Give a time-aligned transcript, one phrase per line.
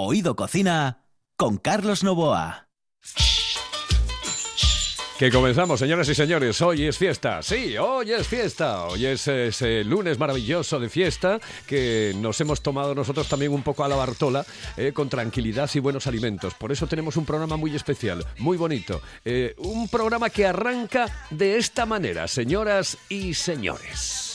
[0.00, 1.02] Oído Cocina
[1.36, 2.68] con Carlos Novoa.
[5.18, 6.62] Que comenzamos, señoras y señores.
[6.62, 7.42] Hoy es fiesta.
[7.42, 8.84] Sí, hoy es fiesta.
[8.84, 13.82] Hoy es ese lunes maravilloso de fiesta que nos hemos tomado nosotros también un poco
[13.82, 16.54] a la Bartola eh, con tranquilidad y buenos alimentos.
[16.54, 19.02] Por eso tenemos un programa muy especial, muy bonito.
[19.24, 24.27] Eh, un programa que arranca de esta manera, señoras y señores.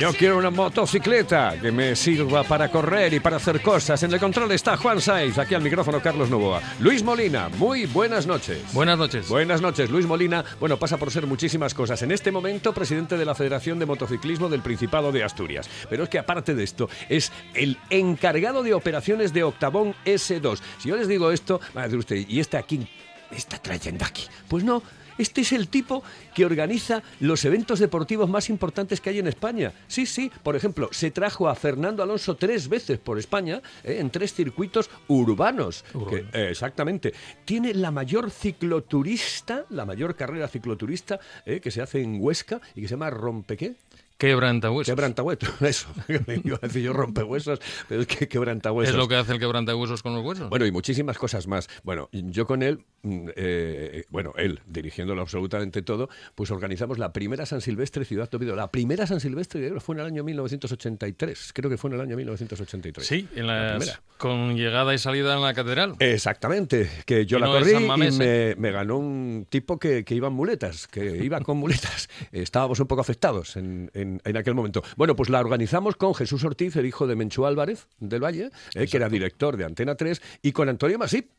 [0.00, 4.02] Yo quiero una motocicleta que me sirva para correr y para hacer cosas.
[4.02, 6.62] En el control está Juan Saiz, aquí al micrófono Carlos Novoa.
[6.78, 8.62] Luis Molina, muy buenas noches.
[8.72, 9.28] Buenas noches.
[9.28, 10.42] Buenas noches, Luis Molina.
[10.58, 12.00] Bueno, pasa por ser muchísimas cosas.
[12.00, 15.68] En este momento, presidente de la Federación de Motociclismo del Principado de Asturias.
[15.90, 20.60] Pero es que aparte de esto, es el encargado de operaciones de Octavón S2.
[20.78, 22.88] Si yo les digo esto, va a decir usted, ¿y este aquí?
[23.30, 24.24] ¿Me está trayendo aquí?
[24.48, 24.82] Pues no,
[25.20, 26.02] este es el tipo
[26.34, 29.72] que organiza los eventos deportivos más importantes que hay en España.
[29.86, 34.10] Sí, sí, por ejemplo, se trajo a Fernando Alonso tres veces por España eh, en
[34.10, 35.84] tres circuitos urbanos.
[36.08, 37.12] Que, eh, exactamente.
[37.44, 42.82] Tiene la mayor cicloturista, la mayor carrera cicloturista eh, que se hace en Huesca y
[42.82, 43.76] que se llama Rompequé.
[44.20, 44.92] Quebrantahuesos.
[44.92, 45.88] Quebrantahuesos, eso.
[46.26, 48.94] Me iba a decir yo rompehuesos, pero es que quebrantahuesos.
[48.94, 50.50] Es lo que hace el quebrantahuesos con los huesos.
[50.50, 51.68] Bueno, y muchísimas cosas más.
[51.84, 57.60] Bueno, yo con él, eh, bueno, él dirigiéndolo absolutamente todo, pues organizamos la primera San
[57.60, 58.56] Silvestre Ciudad de Oviedo.
[58.56, 61.52] La primera San Silvestre fue en el año 1983.
[61.54, 63.06] Creo que fue en el año 1983.
[63.06, 63.78] Sí, en la
[64.18, 65.94] con llegada y salida en la catedral.
[65.98, 70.04] Exactamente, que yo Y la no corrí y Mamés, me, me ganó un tipo que,
[70.04, 72.08] que iba en muletas, que iba con muletas.
[72.32, 74.82] Estábamos un poco afectados en, en- en aquel momento.
[74.96, 78.86] Bueno, pues la organizamos con Jesús Ortiz, el hijo de Menchú Álvarez del Valle, eh,
[78.86, 81.30] que era director de Antena 3, y con Antonio Masip,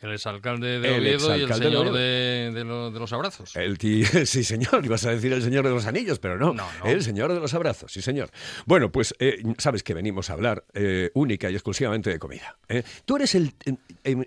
[0.00, 3.56] El exalcalde de Oviedo y el señor de, de lo- de los abrazos.
[3.56, 3.78] El
[4.26, 6.86] sí, señor, ibas a decir el señor de los anillos, pero no, No, no.
[6.86, 8.30] el señor de los abrazos, sí, señor.
[8.64, 12.56] Bueno, pues eh, sabes que venimos a hablar eh, única y exclusivamente de comida.
[12.68, 12.84] ¿eh?
[13.04, 13.54] Tú eres el,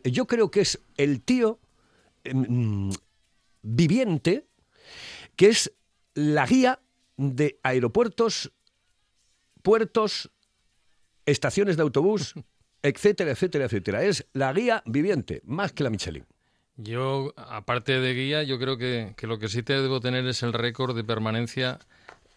[0.03, 1.59] yo creo que es el tío
[2.29, 2.91] mm,
[3.61, 4.45] viviente
[5.37, 5.71] que es
[6.15, 6.81] la guía
[7.15, 8.51] de aeropuertos,
[9.63, 10.31] puertos,
[11.25, 12.33] estaciones de autobús,
[12.83, 14.03] etcétera, etcétera, etcétera.
[14.03, 16.25] Es la guía viviente, más que la Michelin.
[16.77, 20.41] Yo, aparte de guía, yo creo que, que lo que sí te debo tener es
[20.41, 21.79] el récord de permanencia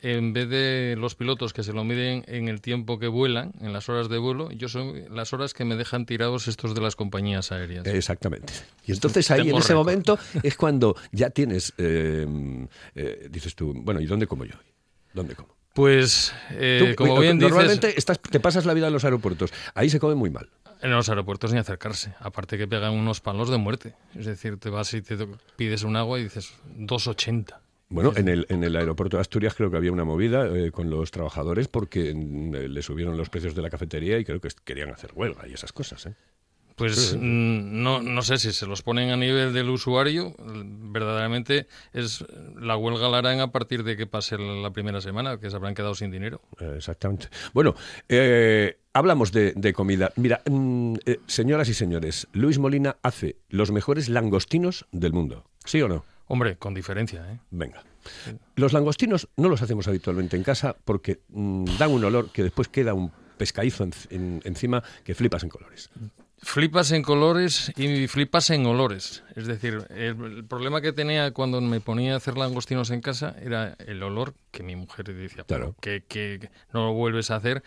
[0.04, 3.72] en vez de los pilotos que se lo miden en el tiempo que vuelan, en
[3.72, 6.94] las horas de vuelo, yo son las horas que me dejan tirados estos de las
[6.94, 7.86] compañías aéreas.
[7.86, 8.52] Exactamente.
[8.86, 9.76] Y entonces ahí, en ese récord.
[9.76, 14.56] momento, es cuando ya tienes, eh, eh, dices tú, bueno, ¿y dónde como yo?
[15.14, 15.56] ¿Dónde como?
[15.74, 19.52] Pues, eh, Tú, como bien normalmente dices, estás, te pasas la vida en los aeropuertos.
[19.74, 20.48] Ahí se come muy mal.
[20.80, 22.14] en los aeropuertos ni acercarse.
[22.20, 23.94] Aparte que pegan unos palos de muerte.
[24.16, 25.16] Es decir, te vas y te
[25.56, 27.56] pides un agua y dices 2,80.
[27.88, 30.90] Bueno, en el, en el aeropuerto de Asturias creo que había una movida eh, con
[30.90, 34.48] los trabajadores porque mm, eh, le subieron los precios de la cafetería y creo que
[34.64, 36.06] querían hacer huelga y esas cosas.
[36.06, 36.14] ¿eh?
[36.76, 40.34] Pues mm, no, no sé si se los ponen a nivel del usuario,
[40.90, 42.24] verdaderamente es
[42.58, 45.74] la huelga la harán a partir de que pase la primera semana, que se habrán
[45.74, 46.40] quedado sin dinero.
[46.60, 47.28] Eh, Exactamente.
[47.52, 47.74] Bueno,
[48.08, 50.12] eh, hablamos de, de comida.
[50.16, 55.44] Mira, mm, eh, señoras y señores, Luis Molina hace los mejores langostinos del mundo.
[55.64, 56.04] ¿Sí o no?
[56.26, 57.38] Hombre, con diferencia, ¿eh?
[57.50, 57.82] Venga.
[58.56, 62.68] Los langostinos no los hacemos habitualmente en casa porque mm, dan un olor que después
[62.68, 65.90] queda un pescadizo en- en- encima que flipas en colores.
[66.44, 69.24] Flipas en colores y flipas en olores.
[69.34, 73.34] Es decir, el, el problema que tenía cuando me ponía a hacer langostinos en casa
[73.42, 75.74] era el olor que mi mujer decía, Claro.
[75.80, 77.62] "Pero que, que- que no lo vuelves a hacer.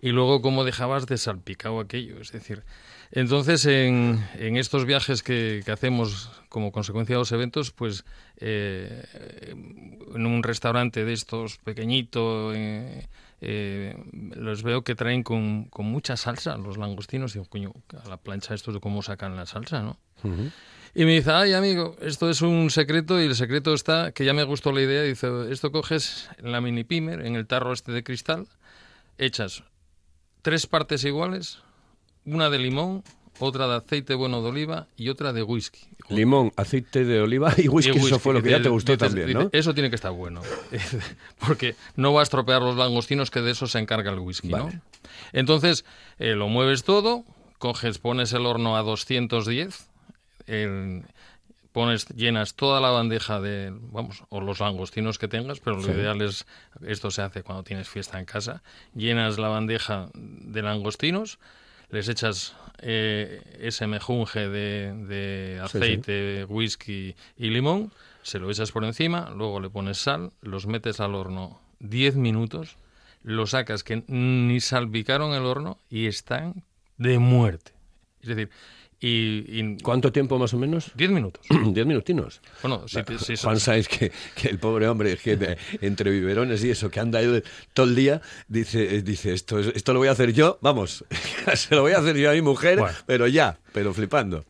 [0.00, 2.20] Y luego cómo dejabas de salpicado aquello.
[2.20, 2.62] Es decir,
[3.10, 8.04] entonces en, en estos viajes que, que hacemos como consecuencia de los eventos, pues
[8.36, 9.04] eh,
[10.14, 13.08] en un restaurante de estos pequeñito, eh,
[13.40, 17.32] eh, los veo que traen con, con mucha salsa los langostinos.
[17.32, 17.72] Digo, coño,
[18.04, 19.98] a la plancha esto de cómo sacan la salsa, ¿no?
[20.94, 24.34] Y me dice, ay amigo, esto es un secreto y el secreto está, que ya
[24.34, 27.92] me gustó la idea, dice, esto coges en la mini pimer, en el tarro este
[27.92, 28.48] de cristal,
[29.16, 29.62] echas
[30.42, 31.58] tres partes iguales,
[32.24, 33.04] una de limón,
[33.40, 35.80] otra de aceite bueno de oliva y otra de whisky.
[36.08, 39.08] Limón, aceite de oliva y whisky, y eso fue lo que ya te gustó dices-
[39.14, 39.48] también, ¿no?
[39.52, 40.42] Eso tiene que estar bueno.
[41.46, 44.70] Porque no va a estropear los langostinos, que de eso se encarga el whisky, ¿no?
[45.32, 45.84] Entonces,
[46.18, 47.24] eh, lo mueves todo,
[47.58, 49.88] coges, pones el horno a 210,
[50.46, 51.02] el-
[51.72, 55.92] pones, llenas toda la bandeja de, vamos, o los langostinos que tengas, pero lo Sí.
[55.92, 56.44] ideal es,
[56.84, 58.62] esto se hace cuando tienes fiesta en casa,
[58.94, 61.38] llenas la bandeja de langostinos,
[61.90, 67.92] les echas eh, ese mejunje de, de aceite, whisky y limón,
[68.22, 72.76] se lo echas por encima, luego le pones sal, los metes al horno 10 minutos,
[73.22, 76.64] lo sacas que ni salpicaron el horno y están
[76.96, 77.72] de muerte.
[78.22, 78.50] Es decir,
[79.02, 80.92] y, ¿Cuánto tiempo más o menos?
[80.94, 81.46] Diez minutos.
[81.72, 82.40] Diez minutinos.
[82.62, 87.00] Bueno, si, Juan sabes que, que, el pobre hombre, que entre biberones y eso, que
[87.00, 87.20] anda
[87.72, 91.04] todo el día, dice, dice esto, esto lo voy a hacer yo, vamos,
[91.54, 94.44] se lo voy a hacer yo a mi mujer, pero ya, pero flipando.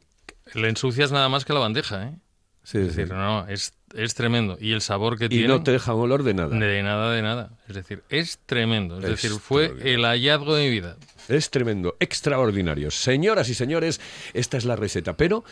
[0.55, 2.15] Le ensucias nada más que la bandeja, ¿eh?
[2.63, 4.59] Sí, es decir, no, es, es, tremendo.
[4.61, 5.45] Y el sabor que tiene.
[5.45, 6.57] Y no te deja un olor de nada.
[6.57, 7.51] De nada, de nada.
[7.69, 8.99] Es decir, es tremendo.
[8.99, 10.97] Es, decir, fue el hallazgo de mi vida.
[11.31, 12.91] Es tremendo, extraordinario.
[12.91, 14.01] Señoras y señores,
[14.35, 15.17] esta es la receta.
[15.17, 15.45] Pero,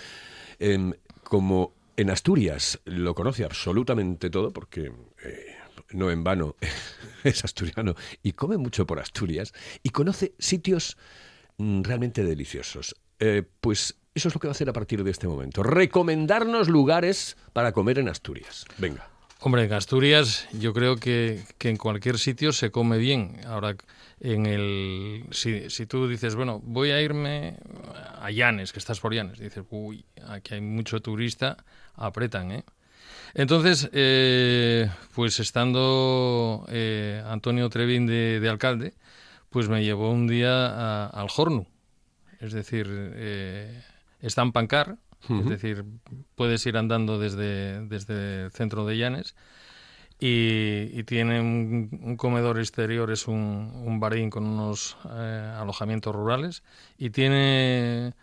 [0.59, 0.93] em,
[1.23, 4.93] como en Asturias lo conoce absolutamente todo, porque
[5.25, 5.57] eh,
[5.93, 6.57] no en vano
[7.25, 9.53] es asturiano y come mucho por Asturias,
[9.83, 10.97] y conoce sitios
[11.59, 12.97] mm, realmente deliciosos.
[13.21, 15.63] Eh, pues eso es lo que va a hacer a partir de este momento.
[15.63, 18.65] Recomendarnos lugares para comer en Asturias.
[18.79, 19.09] Venga.
[19.41, 23.41] Hombre, en Asturias yo creo que, en cualquier sitio se come bien.
[23.47, 23.77] Ahora,
[24.21, 27.57] en el si, si, tú dices, bueno, voy a irme
[28.21, 31.57] a Llanes, que estás por Llanes, dices, uy, aquí hay mucho turista,
[31.95, 32.65] apretan, ¿eh?
[33.35, 38.95] Entonces, eh, pues estando eh, Antonio Trevín de, alcalde,
[39.51, 41.67] pues me llevó un día al Hornu.
[42.41, 43.83] Es decir, eh,
[44.21, 44.97] está en Pancar,
[45.29, 45.85] es decir,
[46.37, 49.35] puedes ir andando desde, desde el centro de Llanes
[50.21, 56.63] y, tiene un, comedor exterior, es un, un barín con unos eh, alojamientos rurales
[56.99, 58.15] y tiene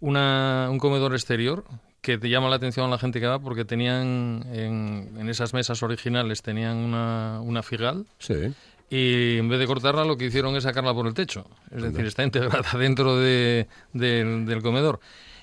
[0.00, 1.64] una, un comedor exterior
[2.00, 5.52] que te llama la atención a la gente que va porque tenían en, en esas
[5.52, 8.54] mesas originales tenían una, una figal sí
[8.90, 11.46] y en vez de cortarla lo que hicieron es sacarla por el techo.
[11.70, 14.98] Es decir, está integrada dentro de, del comedor.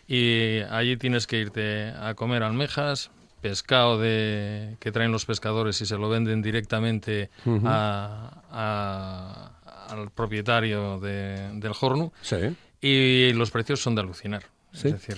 [0.05, 3.09] Y allí tienes que irte a comer almejas,
[3.41, 7.29] pescado de, que traen los pescadores y se lo venden directamente
[7.65, 9.51] a,
[9.89, 12.11] al propietario del horno.
[12.81, 14.43] Y los precios son de alucinar.
[14.73, 15.17] Es decir,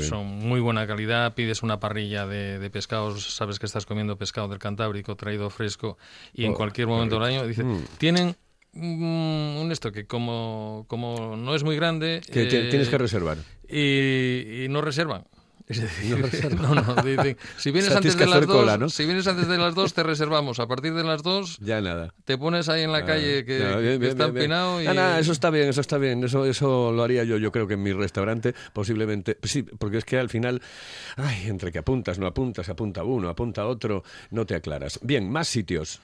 [0.00, 1.34] son muy buena calidad.
[1.34, 5.98] Pides una parrilla de, pescados, sabes que estás comiendo pescado del Cantábrico traído fresco
[6.32, 7.46] y en oh, cualquier momento del año.
[7.46, 7.84] Dice, mm.
[7.98, 8.36] tienen
[8.72, 12.22] un esto que como, como no es muy grande...
[12.24, 13.38] Que tienes que reservar.
[13.68, 15.24] y no reservan.
[16.60, 20.02] no, no, si vienes antes de las dos, si vienes antes de las dos te
[20.02, 20.58] reservamos.
[20.58, 22.12] A partir de las dos, ya nada.
[22.24, 25.80] Te pones ahí en la ah, calle que, está empinado y eso está bien, eso
[25.80, 26.24] está bien.
[26.24, 29.98] Eso eso lo haría yo, yo creo que en mi restaurante posiblemente, pues sí, porque
[29.98, 30.60] es que al final,
[31.16, 34.98] ay, entre que apuntas, no apuntas, apunta uno, apunta otro, no te aclaras.
[35.02, 36.00] Bien, más sitios.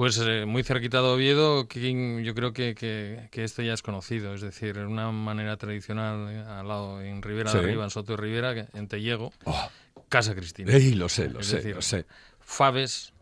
[0.00, 4.32] Pues eh, muy cerquita de Oviedo, que yo creo que, que, esto ya es conocido,
[4.32, 8.16] es decir, una manera tradicional eh, al lado, en Ribera de Arriba, en Soto de
[8.16, 9.68] Rivera, en Tellego, oh.
[10.08, 10.72] Casa Cristina.
[10.72, 12.06] Ey, lo sé, lo sé, lo sé.
[12.38, 13.12] Faves,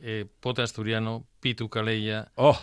[0.00, 2.60] eh, pote asturiano, pitu caleya, oh.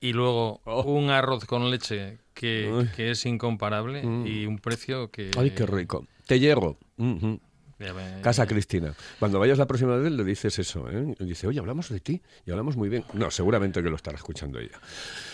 [0.00, 0.82] y luego oh.
[0.82, 4.26] un arroz con leche que, que es incomparable mm.
[4.26, 5.30] y un precio que...
[5.38, 6.08] ¡Ay, qué rico!
[6.26, 6.76] Tellego.
[8.22, 8.94] Casa Cristina.
[9.18, 11.14] Cuando vayas la próxima vez le dices eso, ¿eh?
[11.20, 13.04] Dice, oye, hablamos de ti y hablamos muy bien.
[13.14, 14.78] No, seguramente que lo estará escuchando ella.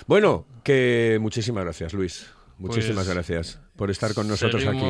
[0.06, 2.26] Bueno, que muchísimas gracias, Luis.
[2.58, 4.84] Muchísimas pues gracias por estar con nosotros aquí.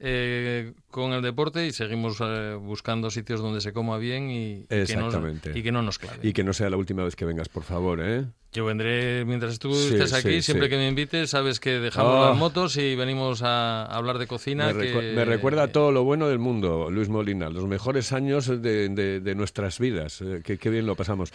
[0.00, 4.96] Eh, con el deporte y seguimos eh, buscando sitios donde se coma bien y, Que
[4.96, 5.10] no,
[5.54, 6.20] y que no nos clave.
[6.22, 8.26] Y que no sea la última vez que vengas, por favor, ¿eh?
[8.52, 12.34] Yo vendré mientras tú estés aquí, siempre que me invites, sabes que dejamos las oh.
[12.34, 14.72] motos y venimos a hablar de cocina.
[14.72, 20.22] Me, recuerda todo lo bueno del mundo, Luis Molina, los mejores años de, nuestras vidas.
[20.22, 21.30] Eh, qué, bien lo pasamos.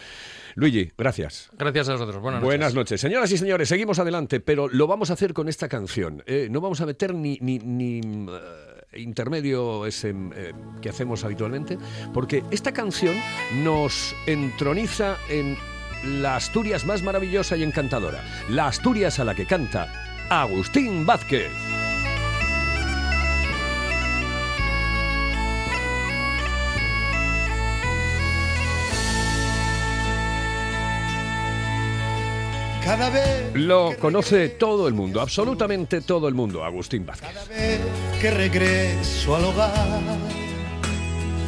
[0.56, 1.50] Luigi, gracias.
[1.56, 2.20] Gracias a vosotros.
[2.20, 2.46] Buenas noches.
[2.48, 3.00] Buenas noches.
[3.00, 6.24] Señoras y señores, seguimos adelante, pero lo vamos a hacer con esta canción.
[6.26, 7.38] Eh, no vamos a meter ni...
[7.40, 10.14] ni, ni eh, intermedio ese
[10.80, 11.78] que hacemos habitualmente,
[12.12, 13.16] porque esta canción
[13.64, 15.56] nos entroniza en
[16.06, 19.88] la Asturias más maravillosa y encantadora, la Asturias a la que canta
[20.28, 21.50] Agustín Vázquez.
[32.84, 37.30] Cada vez Lo conoce todo el mundo, absolutamente todo el mundo, Agustín Vázquez.
[37.32, 37.80] Cada vez
[38.20, 40.00] que regreso al hogar,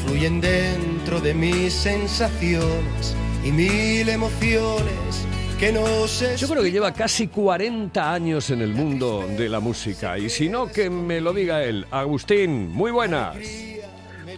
[0.06, 3.14] fluyen dentro de mis sensaciones
[3.46, 5.26] y mil emociones
[5.58, 6.36] que no sé.
[6.36, 10.48] Yo creo que lleva casi 40 años en el mundo de la música y si
[10.48, 11.86] no que me lo diga él.
[11.90, 13.36] Agustín, muy buenas.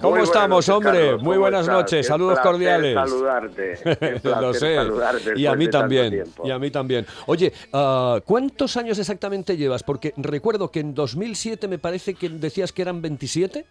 [0.01, 1.01] ¿Cómo Muy estamos, noches, hombre?
[1.07, 1.75] Carlos, Muy ¿cómo buenas estás?
[1.77, 2.95] noches, Qué saludos cordiales.
[2.95, 3.79] saludarte.
[3.83, 4.75] Qué Lo placer sé.
[4.77, 6.25] saludarte Y a mí también.
[6.45, 7.05] Y a mí también.
[7.27, 9.83] Oye, ah, ¿cuántos años exactamente llevas?
[9.83, 13.65] Porque recuerdo que en 2007 me parece que decías que eran 27.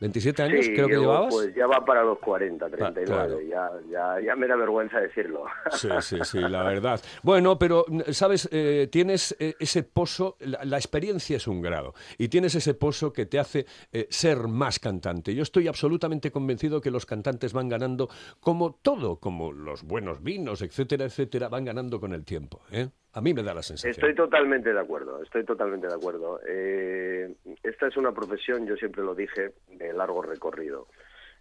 [0.00, 1.34] 27 años Sí, creo que yo, llevabas.
[1.34, 3.06] Pues ya va para los 40, 39.
[3.06, 3.40] claro.
[3.40, 5.44] ya, ya, ya me da vergüenza decirlo.
[5.70, 7.00] Sí, sí, sí, la verdad.
[7.22, 8.48] Bueno, pero, ¿sabes?
[8.52, 13.12] Eh, tienes eh, ese pozo, la, la experiencia es un grado, y tienes ese pozo
[13.12, 15.34] que te hace eh, ser más cantante.
[15.34, 18.08] Yo estoy absolutamente convencido que los cantantes van ganando
[18.40, 22.62] como todo, como los buenos vinos, etcétera, etcétera, van ganando con el tiempo.
[22.70, 22.88] ¿eh?
[23.16, 23.92] A mí me da la sensación.
[23.92, 26.38] Estoy totalmente de acuerdo, estoy totalmente de acuerdo.
[26.46, 30.86] Eh, esta es una profesión, yo siempre lo dije, de largo recorrido.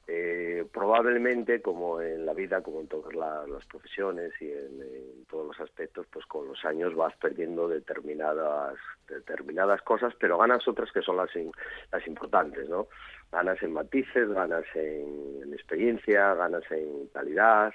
[0.07, 5.47] Eh, probablemente, como en la vida, como en todas la- las profesiones y en, todos
[5.47, 8.75] los aspectos, pues con los años vas perdiendo determinadas
[9.09, 11.29] determinadas cosas, pero ganas otras que son las
[11.91, 12.87] las importantes, ¿no?
[13.31, 17.73] Ganas en matices, ganas en experiencia, ganas en calidad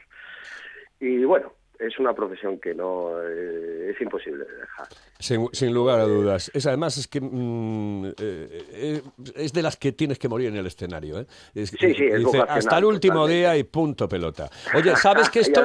[1.01, 4.87] y bueno, es una profesión que no eh, es imposible de dejar.
[5.19, 6.51] Sin, sin lugar a dudas.
[6.55, 9.03] Es además es que mm, eh, eh,
[9.37, 11.21] es de las que tienes que morir en el escenario.
[11.21, 11.27] ¿eh?
[11.55, 13.39] Es- Sí, sí, es dice, hasta el último totalmente.
[13.39, 14.49] día y punto pelota.
[14.75, 15.63] Oye, sabes que esto,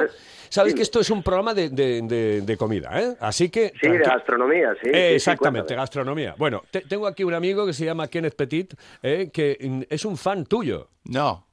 [0.48, 3.16] sabes que esto es un programa de, de- de- de comida, ¿eh?
[3.20, 4.90] Así que Sí, de gastronomía, sí.
[4.92, 6.34] Exactamente, gastronomía.
[6.38, 10.04] Bueno, te- tengo aquí un amigo que se llama Kenneth Petit, eh, que mm, es
[10.04, 10.88] un fan tuyo.
[11.04, 11.45] No,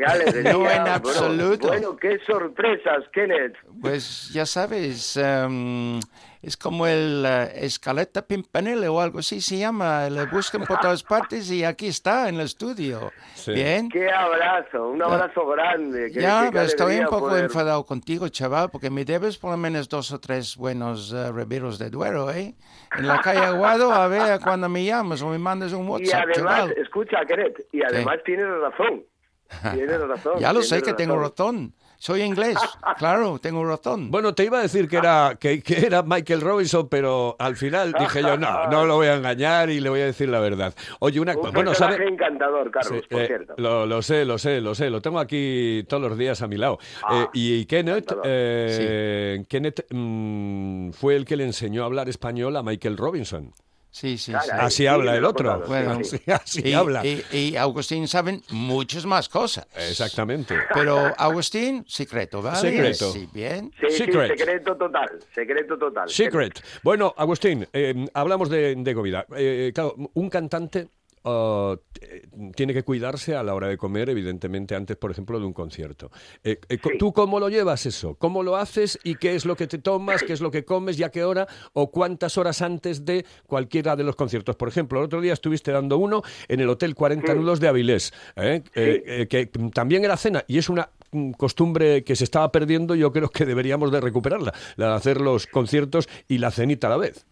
[0.00, 0.42] Qué.
[0.42, 1.68] No, en absoluto.
[1.68, 3.54] Bueno, qué sorpresas, Kenneth.
[3.80, 5.98] pues ya sabes, em,
[6.42, 10.08] es como el eh, Escaleta Pimpinela o algo así se llama.
[10.08, 13.12] Le buscan por todas partes y aquí está en el estudio.
[13.34, 13.52] Sí.
[13.52, 13.88] Bien.
[13.90, 16.08] Qué abrazo, un abrazo grande.
[16.10, 19.50] Kenneth, Ya, qué pero estoy un poco poder- enfadado contigo, chaval, porque me debes por
[19.50, 22.54] lo menos dos o tres buenos eh, reviros de Duero, ¿eh?
[22.96, 26.24] En la calle Aguado, a ver cuando me llamas o me mandas un Y WhatsApp,
[26.34, 26.74] además, chaval.
[26.78, 29.04] escucha, Kenneth, y además tienes razón.
[29.74, 30.38] Tienes razón.
[30.38, 31.74] Ya lo sé que tengo razón.
[32.02, 32.56] Soy inglés,
[32.96, 34.10] claro, tengo razón.
[34.10, 37.92] Bueno, te iba a decir que era, que, que era Michael Robinson, pero al final
[37.92, 40.72] dije yo, no, no lo voy a engañar y le voy a decir la verdad.
[41.00, 43.54] Oye, una Un bueno, encantador, Carlos, Sí, por eh, cierto.
[43.58, 44.88] lo, lo sé, lo sé, lo sé.
[44.88, 46.78] Lo tengo aquí todos los días a mi lado.
[47.04, 52.56] Ah, Eh, y Kenneth, eh, Kenneth mm, fue el que le enseñó a hablar español
[52.56, 53.52] a Michael Robinson.
[53.92, 54.32] Sí, sí.
[54.34, 55.50] Así sí, habla el otro.
[55.60, 57.04] contado, Bueno, sí, Sí, así y, habla.
[57.04, 59.66] y- y Agustín saben muchas más cosas.
[59.76, 60.54] Exactamente.
[60.72, 62.58] Pero Agustín, secreto, ¿vale?
[62.58, 63.12] Secreto.
[63.12, 63.72] Sí, bien.
[63.80, 64.38] Sí, sí, Secret.
[64.38, 66.08] secreto total, secreto total.
[66.08, 66.62] Secret.
[66.82, 69.26] Bueno, Agustín, eh, hablamos de, de comida.
[69.36, 70.88] Eh, claro, un cantante
[71.24, 72.22] ah, t-
[72.54, 76.10] tiene que cuidarse a la hora de comer, evidentemente, antes, por ejemplo, de un concierto.
[76.44, 76.98] Eh, eh, Sí.
[76.98, 78.14] ¿Tú cómo lo llevas eso?
[78.14, 80.98] ¿Cómo lo haces y qué es lo que te tomas, qué es lo que comes
[80.98, 84.56] y a qué hora o cuántas horas antes de cualquiera de los conciertos?
[84.56, 88.12] Por ejemplo, el otro día estuviste dando uno en el Hotel 40 Nudos de Avilés,
[88.36, 88.62] ¿eh?
[88.74, 92.94] Eh, eh, que también era cena y es una mm, costumbre que se estaba perdiendo
[92.94, 96.90] yo creo que deberíamos de recuperarla, la de hacer los conciertos y la cenita a
[96.90, 97.26] la vez.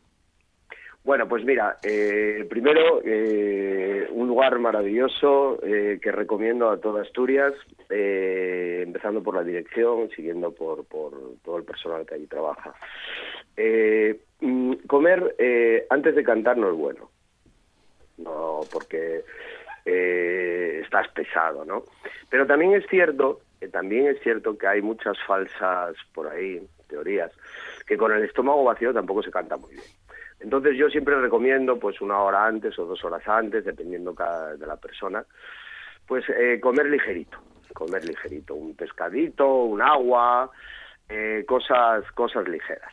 [1.08, 7.54] Bueno, pues mira, eh, primero, eh, un lugar maravilloso eh, que recomiendo a toda Asturias,
[7.88, 12.74] eh, empezando por la dirección, siguiendo por, por todo el personal que allí trabaja.
[13.56, 15.34] Eh, mm, comer
[15.88, 17.10] antes de cantar no es bueno,
[18.18, 19.24] no porque
[19.86, 21.84] estás pesado, ¿no?
[22.28, 23.40] Pero también es cierto,
[23.72, 27.32] también es cierto que hay muchas falsas por ahí teorías
[27.86, 29.97] que con el estómago vacío tampoco se canta muy bien.
[30.40, 34.66] Entonces yo siempre recomiendo pues una hora antes o dos horas antes, dependiendo cada, de
[34.66, 35.24] la persona,
[36.06, 37.38] pues eh, comer ligerito,
[37.74, 40.50] comer ligerito, un pescadito, un agua,
[41.08, 42.92] eh, cosas cosas ligeras.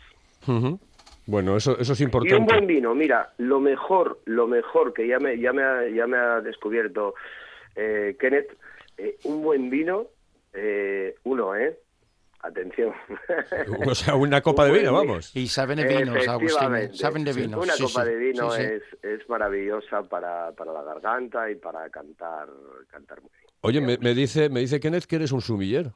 [1.27, 2.65] Bueno, eso, eso es Y un buen importante.
[2.65, 6.41] vino, mira, lo mejor, lo mejor que ya me ya me ha, ya me ha
[6.41, 7.15] descubierto
[7.75, 8.55] eh, Kenneth,
[8.97, 10.07] eh, un buen vino,
[10.53, 11.77] eh, uno, ¿eh?
[12.45, 12.93] Atención.
[13.87, 15.35] O sea, una copa de vino, vamos.
[15.35, 16.45] Y saben de vinos, Agustín.
[16.45, 16.97] Efectivamente.
[16.97, 17.63] Saben de vinos.
[17.63, 18.67] Una sí, copa sí, de vino sí, sí.
[18.67, 22.47] Es, es maravillosa para, para la garganta y para cantar
[22.89, 23.49] cantar muy bien.
[23.61, 25.91] Oye, me, me dice, me dice Kenneth que eres un sumiller.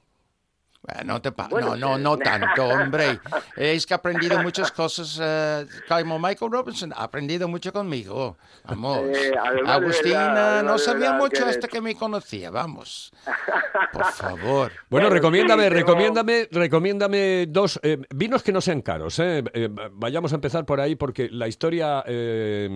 [0.81, 3.19] Bueno, no, te pa- Bueno, no, no, no tanto, hombre.
[3.57, 5.19] Es que he aprendido muchas cosas.
[5.21, 8.37] eh, como Michael Robinson, ha aprendido mucho conmigo.
[8.63, 8.99] Vamos.
[8.99, 12.49] Eh, verdad, eh, además no sabía verdad mucho que hasta que me conocía.
[12.49, 13.11] Vamos.
[13.91, 14.71] Por favor.
[14.89, 19.19] Bueno, Bueno, recomiéndame, sí, pero- recomiéndame, recomiéndame dos eh, vinos que no sean caros.
[19.19, 19.43] eh.
[19.53, 22.69] Eh, vayamos a empezar por ahí porque la historia eh,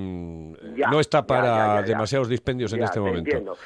[0.75, 1.88] Ya, no está para ya, ya, ya.
[1.88, 3.19] demasiados dispendios en este te momento.
[3.29, 3.57] entiendo.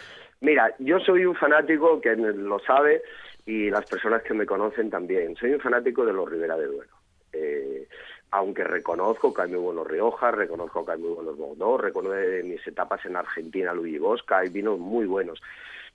[0.42, 3.02] Mira, yo soy un fanático que lo sabe
[3.48, 5.36] y las personas que me conocen también.
[5.38, 6.92] Soy un fanático de los Ribera de Duero.
[7.32, 7.88] Eh,
[8.32, 12.44] aunque reconozco que hay muy buenos Rioja, reconozco que hay muy buenos Bordeaux, reconozco de
[12.44, 15.42] mis etapas en Argentina, Luis Bosca, hay vinos muy buenos.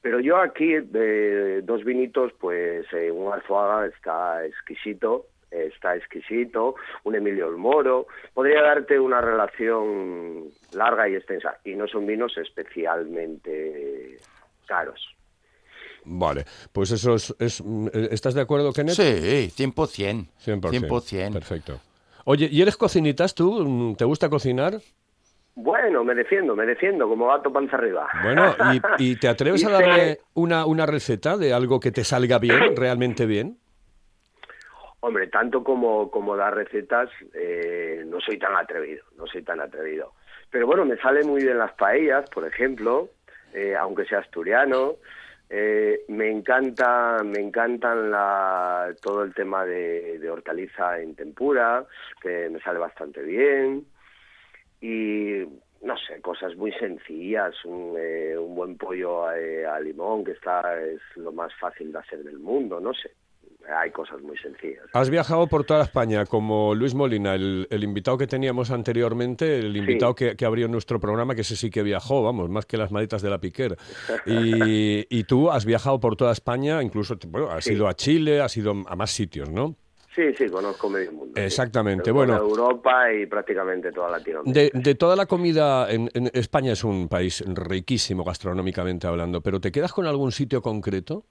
[0.01, 7.15] Pero yo aquí, eh, dos vinitos, pues eh, un Arzuaga está exquisito, está exquisito, un
[7.15, 14.17] Emilio el Moro, podría darte una relación larga y extensa, y no son vinos especialmente
[14.67, 15.15] caros.
[16.05, 17.63] Vale, pues eso es, es-
[18.11, 18.95] ¿Estás de acuerdo, Kenneth?
[18.95, 20.27] Sí, 100%.
[20.45, 20.71] 100%.
[20.89, 21.33] 100%.
[21.33, 21.81] Perfecto.
[22.25, 23.95] Oye, ¿y eres cocinitas tú?
[23.97, 24.75] ¿Te gusta cocinar?
[25.55, 28.09] Bueno, me defiendo, me defiendo, como gato panza arriba.
[28.25, 28.81] Bueno, ¿y,
[29.11, 33.27] y te atreves a darme una, una receta de algo que te salga bien, realmente
[33.27, 33.59] bien?
[35.01, 40.13] Hombre, tanto como, como dar recetas, eh, no soy tan atrevido, no soy tan atrevido.
[40.49, 43.09] Pero bueno, me sale muy bien las paellas, por ejemplo,
[43.53, 44.95] eh, aunque sea asturiano.
[45.55, 51.85] Eh, me encanta, me encantan la, todo el tema de, de hortaliza en tempura,
[52.23, 53.85] que me sale bastante bien.
[54.81, 55.45] Y
[55.83, 60.83] no sé, cosas muy sencillas, un, eh, un buen pollo eh, a limón, que está
[60.83, 63.11] es lo más fácil de hacer del mundo, no sé.
[63.81, 64.83] Hay cosas muy sencillas.
[64.92, 69.76] Has viajado por toda España, como Luis Molina, el, el invitado que teníamos anteriormente, el
[69.76, 72.90] invitado que, que abrió nuestro programa, que ese sí que viajó, vamos, más que las
[72.90, 73.76] maletas de la Piquer.
[74.26, 77.75] Y, y tú has viajado por toda España, incluso, bueno, has Sí.
[77.75, 79.76] ido a Chile, has ido a más sitios, ¿no?
[80.14, 81.40] Sí, sí, conozco medio mundo.
[81.40, 82.37] Exactamente, bueno.
[82.37, 84.61] Europa y prácticamente toda Latinoamérica.
[84.61, 89.59] De, de toda la comida, en, en España es un país riquísimo gastronómicamente hablando, pero
[89.59, 91.25] ¿te quedas con algún sitio concreto?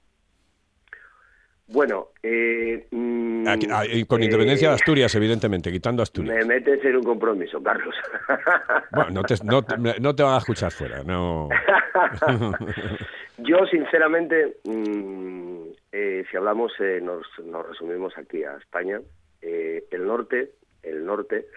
[1.73, 6.35] Bueno, eh, mm, Aquí- ah, con independencia de eh, Asturias, evidentemente, quitando Asturias.
[6.35, 7.95] Me metes en un compromiso, Carlos.
[8.91, 11.47] Bueno, no te, no, te- no te van a escuchar fuera, no.
[13.37, 18.99] Yo, sinceramente, mm, eh, si hablamos, eh, nos, nos resumimos aquí a España.
[19.41, 20.51] Eh, el norte,
[20.83, 21.47] el norte,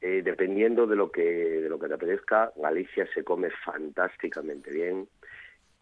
[0.00, 5.06] eh, dependiendo de lo que de lo que te apetezca, Galicia se come fantásticamente bien.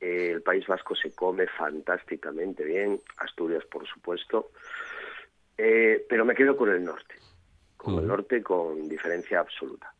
[0.01, 3.01] Eh, el País Vasco se come fantásticamente bien.
[3.19, 4.51] Asturias, por supuesto.
[5.59, 7.15] Eh, pero me quedo con el norte.
[7.77, 9.93] Con el norte con diferencia absoluta.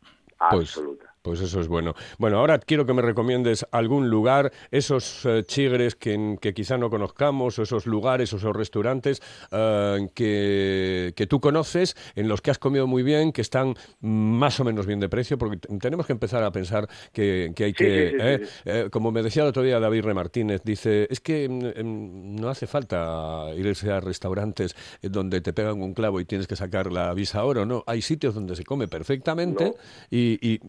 [0.49, 1.10] Pues, Absoluta.
[1.21, 1.93] Pues eso es bueno.
[2.17, 6.89] Bueno, ahora quiero que me recomiendes algún lugar, esos eh, chigres que, que quizá no
[6.89, 12.51] conozcamos, o esos lugares, o esos restaurantes eh, que, que tú conoces, en los que
[12.51, 16.13] has comido muy bien, que están más o menos bien de precio, porque tenemos que
[16.13, 19.43] empezar a pensar que, que hay que, sí, sí, eh, sí, eh, como me decía
[19.43, 23.91] el otro día David Re Martínez, dice, es que mm, em, no hace falta irse
[23.91, 27.83] a restaurantes donde te pegan un clavo y tienes que sacar la visa oro, no,
[27.87, 29.75] hay sitios donde se come perfectamente No.
[30.09, 30.59] y, y-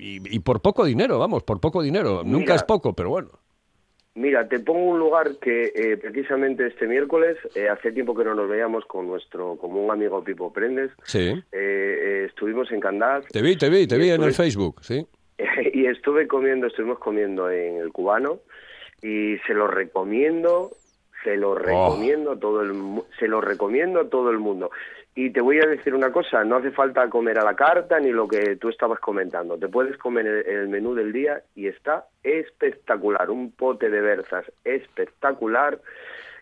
[0.00, 3.30] y- y por poco dinero, vamos, por poco dinero, nunca es poco, pero bueno.
[4.14, 8.34] Mira, te pongo un lugar que eh, precisamente este miércoles, eh, hace tiempo que no
[8.34, 13.24] nos veíamos con nuestro común amigo Pipo Prendes, Sí, eh, eh, estuvimos en Candás.
[13.28, 15.06] Te vi, te vi, te vi en el Facebook, sí.
[15.72, 18.40] y estuve comiendo, estuvimos comiendo en el cubano.
[19.00, 20.70] Y se lo recomiendo,
[21.24, 22.72] se lo recomiendo a todo el
[23.18, 24.70] se lo recomiendo a todo el mundo.
[25.22, 28.10] Y te voy a decir una cosa, no hace falta comer a la carta ni
[28.10, 29.58] lo que tú estabas comentando.
[29.58, 33.28] Te puedes comer el, el menú del día y está espectacular.
[33.28, 35.78] Un pote de berzas espectacular,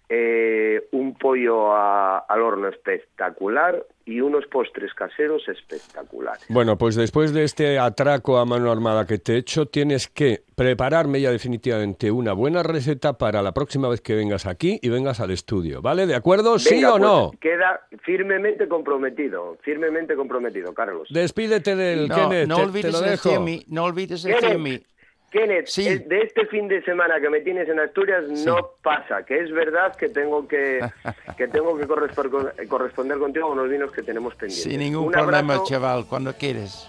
[0.09, 6.45] eh, un pollo a- al horno espectacular y unos postres caseros espectaculares.
[6.49, 10.43] Bueno, pues después de este atraco a mano armada que te he hecho, tienes que
[10.57, 15.21] prepararme ya definitivamente una buena receta para la próxima vez que vengas aquí y vengas
[15.21, 16.07] al estudio, ¿vale?
[16.07, 16.59] ¿De acuerdo?
[16.59, 17.31] ¿Sí Venga, o pues, no?
[17.39, 21.09] Queda firmemente comprometido, firmemente comprometido, Carlos.
[21.11, 23.29] Despídete del No, Kenneth, no te- te, olvides lo el dejo.
[23.29, 24.83] Ciemi, no olvides el Kenneth, Ciemi.
[25.31, 25.99] Kenneth, Sí.
[25.99, 29.95] de este fin de semana que me tienes en Asturias no pasa, que es verdad
[29.97, 30.81] que tengo que,
[31.37, 34.63] que tengo que correspor- corresponder contigo a unos vinos que tenemos pendientes.
[34.65, 36.89] Sin ningún un problema, abrazo, chaval, cuando quieres.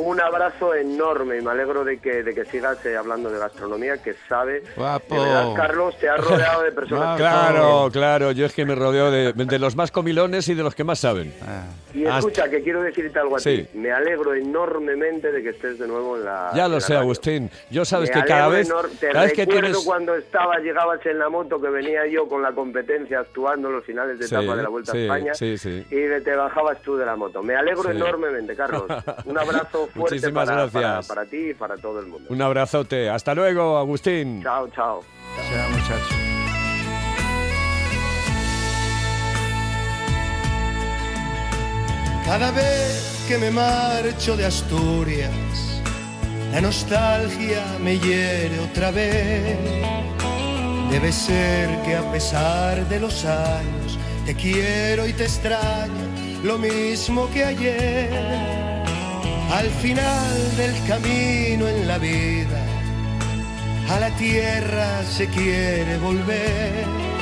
[0.00, 3.98] Un abrazo enorme y me alegro de que, de que sigas eh, hablando de gastronomía,
[4.00, 4.62] que sabe.
[4.76, 5.14] Guapo.
[5.14, 8.74] De verdad, Carlos, te has rodeado de personas que Claro, claro, yo es que me
[8.76, 11.34] rodeo de, de los más comilones y de los que más saben.
[11.46, 11.64] Ah.
[11.94, 13.66] Y Hasta- escucha, que quiero decirte algo a Sí.
[13.72, 13.78] ti.
[13.78, 16.50] Me alegro enormemente de que estés de nuevo en la.
[16.54, 17.00] Ya lo la sé, radio.
[17.04, 17.50] Agustín.
[17.70, 18.68] Yo sabes Me que cada vez,
[19.00, 19.84] Te cada vez que recuerdo tienes...
[19.84, 23.84] cuando estaba, llegabas en la moto que venía yo con la competencia actuando en los
[23.84, 25.34] finales de Sí, etapa de la Vuelta sí, a España.
[25.34, 25.84] sí, sí.
[25.90, 27.42] Y te bajabas tú de la moto.
[27.42, 27.90] Me alegro Sí.
[27.96, 28.84] enormemente, Carlos.
[29.24, 31.06] Un abrazo fuerte Muchísimas para, gracias.
[31.06, 32.28] para, para ti y para todo el mundo.
[32.28, 33.10] Un abrazote.
[33.10, 34.42] Hasta luego, Agustín.
[34.42, 35.02] Chao, chao.
[35.36, 36.14] Chao, muchacho.
[42.24, 45.30] Cada vez que me marcho de Asturias,
[46.52, 49.56] la nostalgia me hiere otra vez.
[50.90, 56.04] Debe ser que a pesar de los años, te quiero y te extraño
[56.44, 58.67] lo mismo que ayer.
[59.50, 62.62] Al final del camino en la vida,
[63.88, 67.17] a la tierra se quiere volver.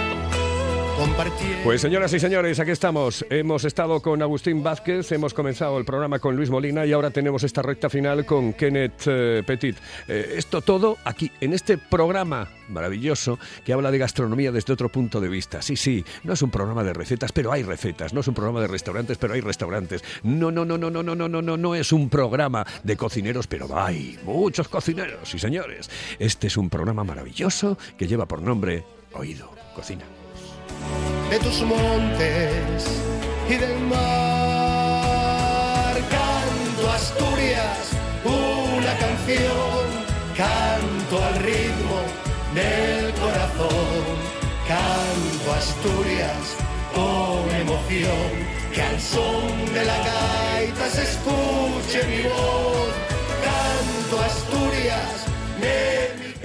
[1.62, 3.26] Pues señoras y señores, aquí estamos.
[3.28, 7.44] Hemos estado con Agustín Vázquez, hemos comenzado el programa con Luis Molina y ahora tenemos
[7.44, 9.76] esta recta final con Kenneth eh, Petit.
[10.09, 15.20] Eh, esto todo aquí, en este programa maravilloso que habla de gastronomía desde otro punto
[15.20, 15.61] de vista.
[15.61, 18.14] Sí, sí, no es un programa de recetas, pero hay recetas.
[18.14, 20.02] No es un programa de restaurantes, pero hay restaurantes.
[20.22, 23.46] No, no, no, no, no, no, no, no, no, no es un programa de cocineros,
[23.46, 25.90] pero hay muchos cocineros, sí señores.
[26.18, 28.82] Este es un programa maravilloso que lleva por nombre
[29.12, 30.15] Oído Cocina.
[31.31, 32.85] De tus montes
[33.48, 33.96] y del mar.
[36.11, 37.90] Canto Asturias,
[38.24, 39.87] una canción,
[40.37, 42.00] canto al ritmo
[42.55, 44.16] del corazón.
[44.68, 46.57] Canto Asturias
[46.94, 48.31] con emoción,
[48.74, 52.76] que al son de la gaita se escuche mi voz.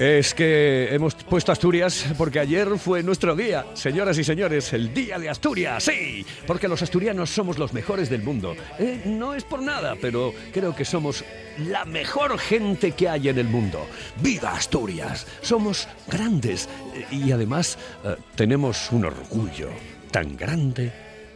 [0.01, 5.19] Es que hemos puesto Asturias porque ayer fue nuestro día, señoras y señores, el día
[5.19, 8.55] de Asturias, sí, porque los asturianos somos los mejores del mundo.
[8.79, 11.23] Eh, no es por nada, pero creo que somos
[11.59, 13.85] la mejor gente que hay en el mundo.
[14.23, 15.27] ¡Viva Asturias!
[15.43, 19.69] Somos grandes eh, y además eh, tenemos un orgullo
[20.09, 20.91] tan grande,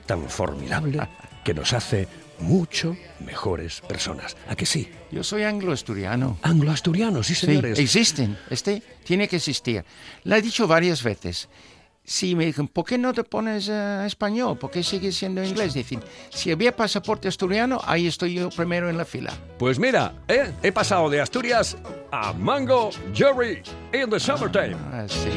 [0.07, 1.07] tan formidable,
[1.43, 2.07] que nos hace
[2.39, 4.35] mucho mejores personas.
[4.47, 4.89] ¿A que sí?
[5.11, 6.37] Yo soy anglo-asturiano.
[6.41, 7.79] Anglo-asturianos, sí, Sí, señores.
[7.79, 8.37] existen.
[8.49, 9.83] Este tiene que existir.
[10.23, 11.47] Lo he dicho varias veces.
[12.07, 14.59] Si me dicen, ¿por qué no te pones eh, español?
[14.59, 15.73] ¿Por qué sigues siendo inglés?
[15.73, 19.33] Dicen, si había pasaporte asturiano, ahí estoy yo primero en la fila.
[19.57, 20.51] Pues mira, ¿eh?
[20.61, 21.75] he pasado de Asturias
[22.11, 24.75] a Mango Jerry in the summertime.
[24.93, 25.31] Ah, sí.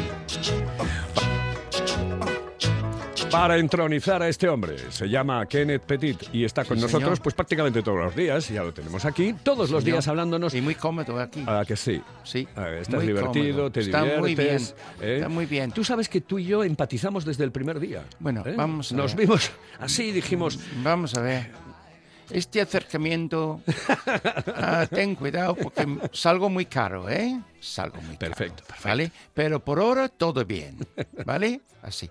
[3.31, 7.23] Para entronizar a este hombre, se llama Kenneth Petit y está con Sí, nosotros señor.
[7.23, 9.97] pues prácticamente todos los días, ya lo tenemos aquí, todos los Señor.
[9.97, 10.55] días hablándonos.
[10.55, 11.45] Y muy cómodo aquí.
[11.47, 12.01] ¿A que sí?
[12.25, 13.73] Sí, A ver, estás muy divertido, cómodo.
[13.73, 14.21] te Está diviertes.
[14.21, 14.57] muy bien,
[15.03, 15.15] ¿eh?
[15.17, 15.73] está muy bien.
[15.73, 18.05] Tú sabes que tú y yo empatizamos desde el primer día.
[18.19, 18.55] Bueno, ¿eh?
[18.57, 19.27] vamos a Nos ver.
[19.27, 21.51] vimos así y dijimos, Vamos a ver.
[22.31, 23.63] Este acercamiento,
[24.55, 27.41] ah, ten cuidado porque salgo muy caro, ¿eh?
[27.61, 28.81] Salgo muy Perfecto, caro.
[28.85, 29.13] ¿Vale?
[29.35, 30.77] Pero por ahora todo bien,
[31.25, 31.61] ¿vale?
[31.83, 32.11] Así.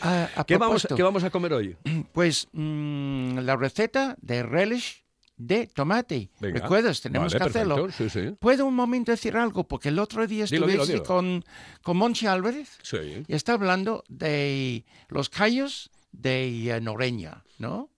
[0.00, 1.76] Ah, a ¿qué vamos, propósito, ¿qué vamos a comer hoy?
[2.12, 5.04] Pues mm, la receta de relish
[5.36, 6.30] de tomate.
[6.40, 6.60] Venga.
[6.60, 7.00] ¿Recuerdas?
[7.00, 7.76] Tenemos Vale, que hacerlo.
[7.86, 8.36] perfecto, sí, sí.
[8.40, 9.64] ¿Puedo un momento decir algo?
[9.68, 11.02] Porque el otro día Dilo, estuve dilo, dilo.
[11.04, 11.44] Con,
[11.82, 13.24] con Monchi Álvarez Sí.
[13.26, 17.90] y está hablando de los callos de eh, Noreña, ¿no?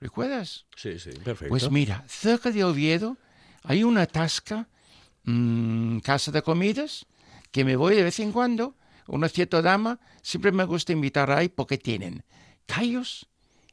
[0.00, 0.66] ¿Recuerdas?
[0.76, 1.50] Sí, sí, perfecto.
[1.50, 3.18] Pues mira, cerca de Oviedo
[3.62, 4.68] hay una tasca,
[5.24, 7.06] mm, casa de comidas,
[7.52, 8.76] que me voy de vez en cuando.
[9.06, 12.24] Una cierta dama siempre me gusta invitar ahí porque tienen
[12.66, 13.28] callos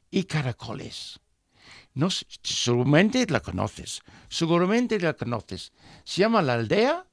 [0.09, 1.19] y caracoles.
[1.93, 2.09] No,
[2.43, 5.71] seguramente la conoces, seguramente la conoces.
[6.03, 7.06] Se llama La Aldea.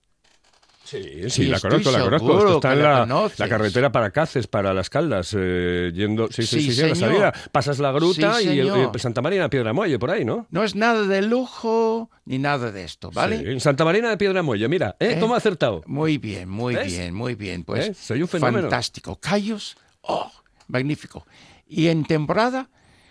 [0.85, 2.55] Sí, sí, la conozco, la conozco.
[2.57, 3.38] está en la la, conoces.
[3.38, 6.29] la carretera para Cáceres, para Las Caldas, eh, yendo...
[6.31, 7.33] Sí, sí, sí, la salida.
[7.53, 10.47] Pasas la gruta Sí, y el Santa Marina de Piedramuelle, por ahí, ¿no?
[10.51, 13.51] No es nada de lujo ni nada de esto, ¿vale?
[13.51, 15.12] En Santa Marina de Piedramuelle, mira, ¿eh?
[15.12, 15.18] ¿Eh?
[15.20, 15.83] ¿Cómo ha acertado?
[15.87, 16.87] Muy bien, muy ¿Ves?
[16.87, 17.64] bien, muy bien.
[17.64, 17.97] Pues.
[17.97, 18.62] Soy un fenómeno.
[18.62, 19.16] fantástico.
[19.18, 20.31] Callos, oh,
[20.68, 21.27] magnífico.
[21.66, 22.68] Y en temporada,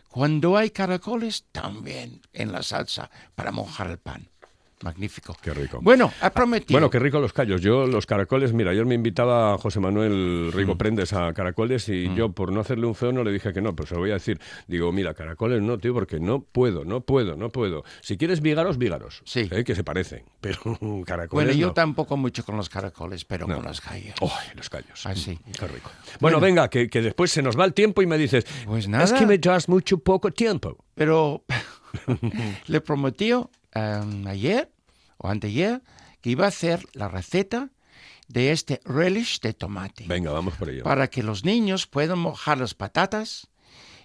[0.09, 4.29] cuando hay caracoles, también en la salsa para mojar el pan.
[4.83, 5.35] Magnífico.
[5.41, 5.79] Qué rico.
[5.81, 6.75] Bueno, ha prometido.
[6.75, 7.61] Bueno, qué rico los callos.
[7.61, 10.51] Yo, los caracoles, mira, ayer me invitaba José Manuel Mm.
[10.55, 13.61] Rigo Prendes a caracoles y yo, por no hacerle un feo, no le dije que
[13.61, 14.39] no, pero se lo voy a decir.
[14.67, 17.83] Digo, mira, caracoles no, tío, porque no puedo, no puedo, no puedo.
[18.01, 19.21] Si quieres vígaros, vígaros.
[19.25, 19.47] Sí.
[19.51, 19.63] ¿eh?
[19.63, 20.59] Que se parecen, pero
[21.05, 21.73] caracoles Bueno, yo no.
[21.73, 23.55] tampoco mucho con los caracoles, pero No.
[23.55, 24.15] con los callos.
[24.21, 25.05] ¡Ay, los callos!
[25.05, 25.39] Ah, sí.
[25.57, 25.89] Qué rico.
[26.19, 28.89] Bueno, venga, que, que después se nos va el tiempo y me dices, Pues es
[28.89, 29.17] nada.
[29.17, 30.77] que me das mucho poco tiempo.
[30.95, 31.43] Pero
[32.67, 34.71] le prometió ayer
[35.17, 35.81] o anteayer
[36.21, 37.69] que iba a hacer la receta
[38.27, 40.05] de este relish de tomate.
[40.07, 40.83] Venga, vamos por ello.
[40.83, 43.47] para que los niños puedan mojar las patatas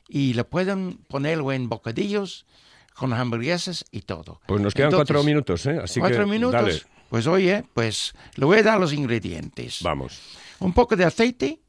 [0.09, 2.47] y le puedan ponerlo en bocadillos
[2.95, 4.41] con hamburguesas y todo.
[4.47, 5.79] Pues nos quedan Entonces, cuatro minutos, ¿eh?
[5.83, 6.61] Así ¿Cuatro que minutos?
[6.61, 9.81] dale, Pues oye, pues le voy a dar los ingredientes.
[9.83, 10.21] vamos.
[10.59, 11.61] Un poco de aceite,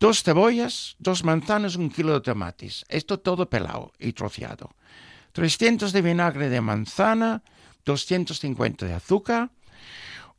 [0.00, 2.84] dos cebollas, dos manzanas, un kilo de tomates.
[2.88, 4.70] Esto todo pelado y troceado.
[5.32, 7.42] 300 de vinagre de manzana,
[7.84, 9.50] 250 de azúcar,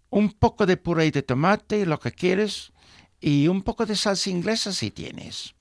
[0.10, 2.73] un poco de puré de tomate, lo que quieres,
[3.19, 5.56] y un poco de salsa inglesa si tienes.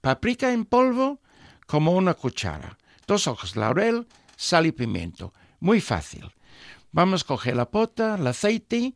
[0.00, 1.20] Paprika en polvo,
[1.66, 2.78] como una cuchara.
[3.06, 4.06] Dos hojas laurel,
[4.36, 5.32] sal y pimiento.
[5.60, 6.32] Muy fácil.
[6.92, 8.94] Vamos a coger la pota, el aceite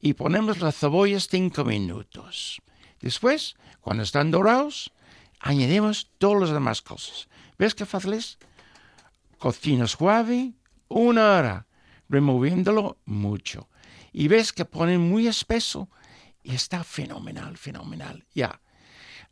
[0.00, 2.62] y ponemos las cebollas cinco minutos.
[3.00, 4.92] Después, cuando están dorados,
[5.40, 7.28] añadimos todas las demás cosas.
[7.58, 8.38] ¿Ves qué fácil es?
[9.38, 10.54] Cocina suave,
[10.88, 11.66] una hora,
[12.08, 13.68] removiéndolo mucho.
[14.12, 15.88] y ves que ponen muy espeso
[16.42, 18.24] y está fenomenal, fenomenal.
[18.34, 18.60] Ya.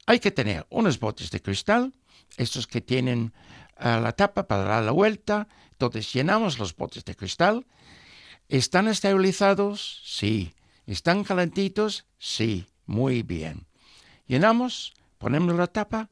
[0.06, 1.92] Hay que tener unos botes de cristal,
[2.36, 3.32] estos que tienen
[3.76, 5.48] ah, la tapa para dar la vuelta.
[5.72, 7.66] Entonces llenamos los botes de cristal.
[8.48, 10.02] ¿Están esterilizados?
[10.04, 10.54] Sí.
[10.86, 12.06] ¿Están calentitos?
[12.18, 12.66] Sí.
[12.84, 13.66] Muy bien.
[14.26, 16.10] Llenamos, ponemos la tapa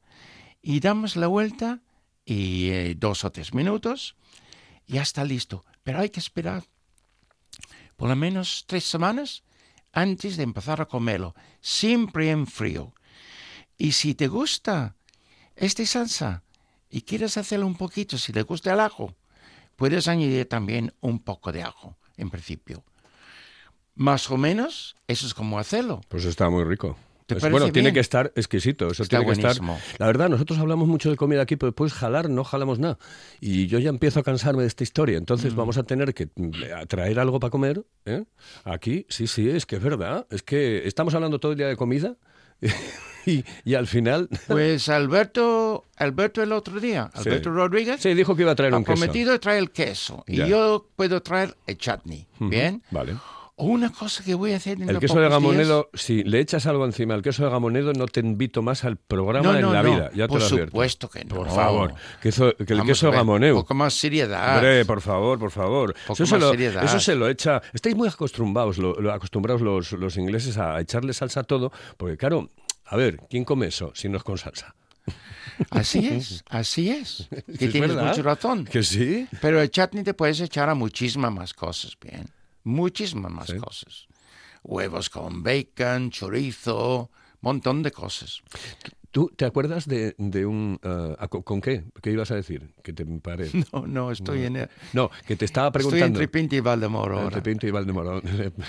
[0.61, 1.84] y damos la vuelta
[2.25, 4.17] y eh, dos o tres minutos
[4.87, 5.65] ya está listo.
[5.83, 6.65] Pero hay que esperar
[7.97, 9.43] por lo menos tres semanas
[9.93, 12.93] antes de empezar a comerlo, siempre en frío.
[13.79, 14.97] Y si te gusta
[15.57, 16.43] esta salsa
[16.91, 19.15] y quieres hacerlo un poquito, si te gusta el ajo,
[19.77, 22.85] puedes añadir también un poco de ajo, en principio.
[23.95, 26.01] Más o menos, eso es como hacerlo.
[26.09, 26.97] Pues está muy rico.
[27.27, 29.57] ¿Te Es- parece bueno, tiene que estar exquisito, eso Está tiene que estar.
[29.99, 32.99] La verdad, nosotros hablamos mucho de comida aquí, pero después jalar no jalamos nada.
[33.41, 35.57] Y yo ya empiezo a cansarme de esta historia, entonces Mm.
[35.57, 36.51] vamos a tener que mm,
[36.89, 37.85] traer algo para comer.
[38.05, 38.25] ¿eh?
[38.65, 40.27] Aquí, sí, sí, es que es verdad.
[40.31, 42.17] Es que estamos hablando todo el día de comida
[43.27, 44.29] y, y al final.
[44.49, 47.21] Pues Alberto, Alberto el otro día, Sí.
[47.29, 48.97] Alberto Rodríguez, Sí, dijo que iba a traer un queso.
[49.01, 50.25] prometido traer el queso.
[50.27, 50.47] Y Ya.
[50.47, 52.27] yo puedo traer el chutney.
[52.39, 52.83] Bien.
[52.91, 53.15] Vale.
[53.57, 56.25] O una cosa que voy a hacer en El queso de pocos días- gamonedo, si
[56.25, 59.55] le echas algo encima al queso de gamonedo, no te invito más al programa No,
[59.55, 59.91] en no, la no.
[59.95, 60.11] vida.
[60.13, 60.71] Ya te Por lo advierto.
[60.73, 61.37] supuesto que no.
[61.37, 61.95] Por favor.
[62.21, 63.55] Queso- que el Vamos queso de ver, gamoneo.
[63.55, 64.57] Un poco más seriedad.
[64.57, 65.95] Hombre, por favor, por favor.
[66.07, 66.83] Poco Eso se, más lo, seriedad.
[66.85, 67.63] eso se lo echa.
[67.73, 72.17] Estáis muy acostumbrados, lo- lo- acostumbrados los, los ingleses a echarle salsa a todo, porque
[72.17, 72.51] claro,
[72.87, 74.75] a ver, ¿quién come eso si no es con salsa?
[75.71, 77.29] Así es, así es.
[77.47, 78.65] Que Sí, tienes mucha razón.
[78.65, 79.29] ¿Que sí?
[79.41, 82.27] Pero el chutney te puedes echar a muchísimas más cosas, bien.
[82.65, 83.57] Muchísimas más Sí.
[83.59, 84.07] cosas.
[84.63, 88.43] Huevos con bacon, chorizo, montón de cosas.
[89.11, 90.81] ¿Tú te acuerdas de, de un...
[90.83, 91.85] ah, ¿con, qué?
[92.03, 92.73] ¿Qué ibas a decir?
[92.83, 93.49] Que te pare.
[93.73, 96.19] No, no, estoy en el- No, que te estaba Estoy preguntando.
[96.21, 97.23] entre Pinto y Valdemoro.
[97.23, 98.21] Entre Pinto y Valdemoro.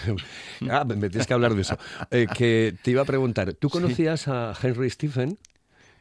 [0.69, 1.77] ah, me tienes que hablar de eso.
[2.11, 5.39] Eh, que te iba a preguntar, ¿tú conocías a Henry Stephen?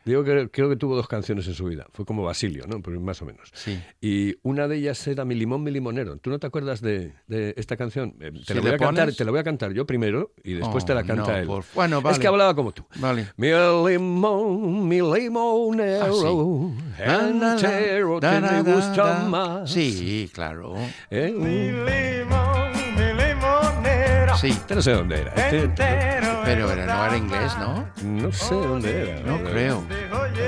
[0.04, 1.86] Digo que creo que tuvo dos canciones en su vida.
[1.92, 2.80] Fue como Basilio, ¿no?
[2.82, 3.50] Pues más o menos.
[3.54, 3.80] Sí.
[4.00, 6.18] Y una de ellas era Mi limón, mi limonero.
[6.18, 8.14] ¿Tú no te acuerdas de, de esta canción?
[8.20, 10.54] Eh, te, Si la voy a cantar, te la voy a cantar yo primero y
[10.54, 11.46] después te la Oh, canta no, él.
[11.46, 12.18] por- bueno, Es vale.
[12.18, 12.84] que hablaba como tú.
[12.96, 13.28] Vale.
[13.36, 19.24] Mi limón, mi limonero, na, na, entero da, que da, me da, gusta da.
[19.28, 19.70] más.
[19.70, 20.74] Sí, claro.
[21.10, 21.28] ¿Eh?
[21.32, 24.36] limón, mi limonera.
[24.36, 25.30] Sí, Este no sé dónde era.
[25.34, 26.13] Este- Entero
[26.44, 27.86] pero era, no era inglés, ¿no?
[28.02, 29.20] no sé dónde era.
[29.20, 29.82] No creo.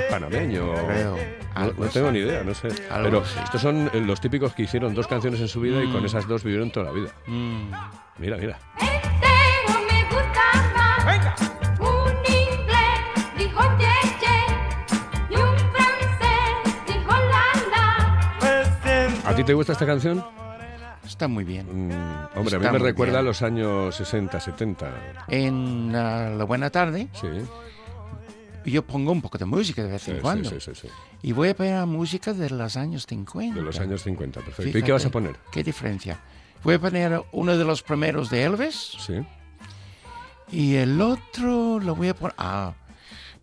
[0.09, 0.73] Panameño.
[0.85, 1.17] Creo.
[1.77, 2.67] No, tengo ni idea, no sé.
[2.91, 5.91] Algo Pero estos son eh, los típicos que hicieron dos canciones en su vida y
[5.91, 6.05] con Mm.
[6.05, 7.09] esas dos vivieron toda la vida.
[7.25, 7.71] Mm.
[8.19, 8.59] Mira, mira.
[10.11, 10.43] Gusta
[10.75, 11.41] más.
[11.79, 14.37] Un inglés dijo ye, ye,
[15.29, 17.45] y un francés dijo la,
[19.23, 19.29] la.
[19.29, 20.23] ¿A ti te gusta esta canción?
[21.17, 21.65] Está muy bien.
[21.89, 25.25] Mm, hombre, a mí me recuerda a los años 60, 70.
[25.27, 27.27] En La Buena Tarde, Sí.
[28.71, 30.47] yo pongo un poco de música de vez Sí, en cuando.
[30.47, 30.87] sí, sí, sí.
[31.23, 33.55] Y voy a poner música de los años 50.
[33.55, 34.77] De los años 50, perfecto.
[34.77, 35.35] ¿Y qué vas a poner?
[35.51, 36.19] ¿Qué diferencia?
[36.63, 39.15] Voy a poner uno de los primeros de Elvis Sí.
[40.51, 42.35] y el otro lo voy a poner.
[42.37, 42.73] Ah,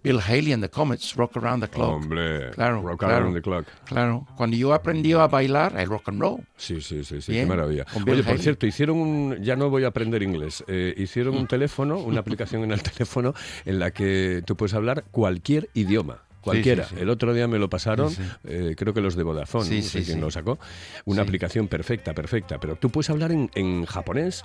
[0.05, 1.89] Bill Haley and the Comets, Rock Around the Clock.
[1.95, 3.17] Hombre, Claro, Rock claro.
[3.17, 3.67] Around the Clock.
[3.87, 6.41] Claro, cuando yo aprendí a bailar el rock and roll.
[6.57, 7.87] Sí, sí, sí, sí, qué maravilla.
[7.95, 8.39] Oye, por Haley.
[8.39, 11.39] cierto, hicieron un, ya no voy a aprender inglés, eh, hicieron Mm.
[11.39, 13.33] un teléfono, una aplicación en el teléfono
[13.65, 16.19] en la que tú puedes hablar cualquier idioma.
[16.43, 16.85] Cualquiera.
[16.85, 17.01] sí, sí.
[17.01, 18.31] El otro día me lo pasaron, Sí, sí.
[18.45, 20.21] eh, creo que los de Vodafone, Sí, no sé sí, quién sí.
[20.21, 20.59] lo sacó.
[21.07, 21.29] Una Sí.
[21.29, 22.61] aplicación perfecta, perfecta.
[22.61, 24.45] Pero tú puedes hablar en, en japonés,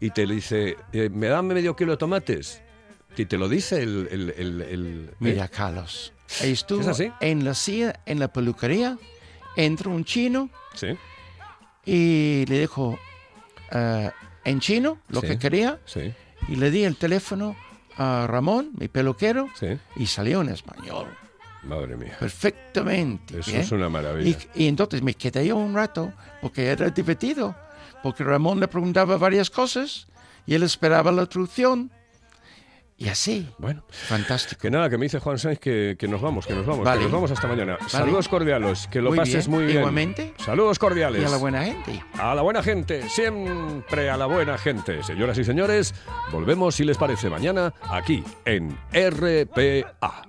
[0.00, 2.62] y te dice, eh, ¿me dan medio kilo de tomates?
[3.16, 4.08] Y te lo dice el...
[4.10, 5.48] el, el- el- Mira.
[5.48, 7.12] Carlos, estuvo ¿Es así?
[7.20, 8.98] en la silla, en la peluquería,
[9.56, 10.88] entró un chino Sí,
[11.86, 12.98] y le dijo
[13.70, 14.10] eh,
[14.44, 15.28] en chino lo Sí.
[15.28, 16.12] que quería sí,
[16.48, 17.56] y le di el teléfono
[17.96, 19.78] a Ramón, mi peluquero, sí.
[19.96, 21.06] y salió en español.
[21.62, 22.16] Madre mía.
[22.18, 23.38] Perfectamente.
[23.38, 23.62] Eso bien.
[23.62, 24.36] es una maravilla.
[24.54, 27.54] Y, y entonces me quedé yo un rato porque era divertido,
[28.02, 30.08] porque Ramón le preguntaba varias cosas
[30.46, 31.90] y él esperaba la traducción.
[32.96, 34.60] Y así, Bueno, fantástico.
[34.62, 36.98] que nada, que me dice Juan Sáenz que, que nos vamos, que nos vamos, Vale.
[36.98, 37.76] que nos vamos hasta mañana.
[37.88, 39.78] Saludos cordiales, que lo Muy pases bien, muy bien.
[39.78, 40.32] igualmente.
[40.38, 41.20] Saludos cordiales.
[41.20, 42.04] Y a la buena gente.
[42.18, 45.02] A la buena gente, siempre a la buena gente.
[45.02, 45.92] Señoras y señores,
[46.30, 50.22] volvemos, si les parece, mañana aquí en RPA.